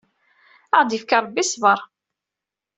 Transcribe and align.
Ad 0.77 0.77
aɣ-d-yefk 0.79 1.11
Ṛebbi 1.23 1.43
ṣṣber! 1.47 1.79